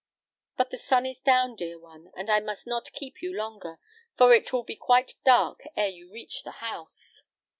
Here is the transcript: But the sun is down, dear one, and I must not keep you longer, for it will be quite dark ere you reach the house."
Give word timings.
But 0.57 0.71
the 0.71 0.79
sun 0.79 1.05
is 1.05 1.21
down, 1.21 1.55
dear 1.55 1.77
one, 1.79 2.11
and 2.15 2.27
I 2.27 2.39
must 2.39 2.65
not 2.65 2.91
keep 2.91 3.21
you 3.21 3.31
longer, 3.35 3.77
for 4.17 4.33
it 4.33 4.51
will 4.51 4.63
be 4.63 4.75
quite 4.75 5.13
dark 5.23 5.61
ere 5.77 5.89
you 5.89 6.11
reach 6.11 6.41
the 6.41 6.53
house." 6.57 7.21